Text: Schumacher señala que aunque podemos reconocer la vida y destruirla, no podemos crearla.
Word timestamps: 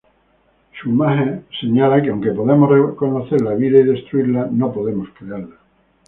Schumacher 0.75 1.29
señala 1.59 2.01
que 2.01 2.09
aunque 2.09 2.31
podemos 2.31 2.67
reconocer 2.71 3.39
la 3.43 3.53
vida 3.53 3.79
y 3.79 3.83
destruirla, 3.83 4.47
no 4.51 4.73
podemos 4.73 5.07
crearla. 5.09 5.57